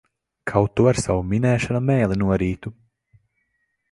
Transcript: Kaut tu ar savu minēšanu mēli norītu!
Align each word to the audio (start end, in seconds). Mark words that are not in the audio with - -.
Kaut 0.51 0.71
tu 0.79 0.87
ar 0.91 0.99
savu 1.01 1.25
minēšanu 1.33 1.83
mēli 1.91 2.19
norītu! 2.23 2.75